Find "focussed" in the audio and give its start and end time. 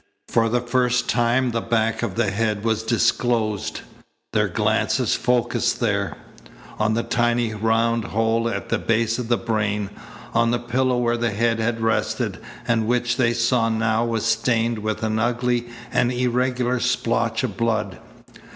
5.13-5.79